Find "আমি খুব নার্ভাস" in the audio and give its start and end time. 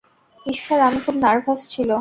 0.79-1.59